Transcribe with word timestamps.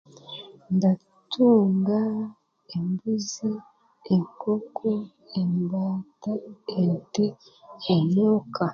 Ndatunga 0.75 1.99
embuzi, 2.75 3.51
enkonko, 4.13 4.89
embaata, 5.39 6.33
ente 6.79 7.25
,omuuka 7.93 8.65